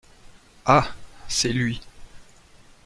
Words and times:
Ah! 0.65 0.95
c’est 1.27 1.53
lui. 1.53 1.79